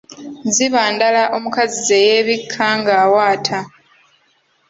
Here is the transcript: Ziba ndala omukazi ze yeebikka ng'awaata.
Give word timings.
Ziba 0.53 0.81
ndala 0.93 1.23
omukazi 1.37 1.77
ze 1.87 1.97
yeebikka 2.05 2.65
ng'awaata. 2.77 3.59